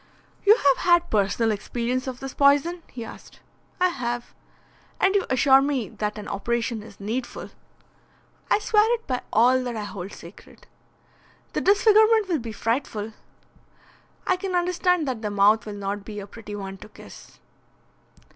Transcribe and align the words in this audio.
"You 0.47 0.55
have 0.57 0.77
had 0.77 1.11
personal 1.11 1.51
experience 1.51 2.07
of 2.07 2.21
this 2.21 2.33
poison?" 2.33 2.81
he 2.87 3.05
asked. 3.05 3.39
"I 3.79 3.89
have." 3.89 4.33
"And 4.99 5.13
you 5.13 5.27
assure 5.29 5.61
me 5.61 5.89
that 5.89 6.17
an 6.17 6.27
operation 6.27 6.81
is 6.81 6.99
needful." 6.99 7.51
"I 8.49 8.57
swear 8.57 8.91
it 8.95 9.05
by 9.05 9.21
all 9.31 9.63
that 9.63 9.75
I 9.75 9.83
hold 9.83 10.11
sacred." 10.13 10.65
"The 11.53 11.61
disfigurement 11.61 12.29
will 12.29 12.39
be 12.39 12.51
frightful." 12.51 13.13
"I 14.25 14.37
can 14.37 14.55
understand 14.55 15.07
that 15.07 15.21
the 15.21 15.29
mouth 15.29 15.67
will 15.67 15.75
not 15.75 16.03
be 16.03 16.19
a 16.19 16.25
pretty 16.25 16.55
one 16.55 16.79
to 16.79 16.89
kiss." 16.89 17.39